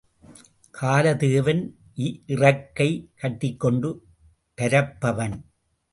காலதேவன் 0.73 1.61
இறக்கை 2.27 2.89
கட்டிக்கொண்டு 3.15 3.91
பரப்பவன்! 4.57 5.37